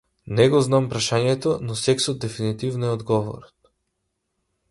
Не 0.37 0.45
го 0.53 0.61
знам 0.67 0.87
прашањето, 0.93 1.53
но 1.67 1.75
сексот 1.83 2.25
дефинитино 2.25 2.89
е 2.89 2.93
одговорот. 2.95 3.57